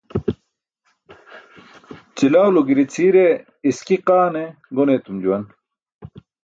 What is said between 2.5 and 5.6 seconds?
giri-cʰiire iski qaa ne gon eetum juwan.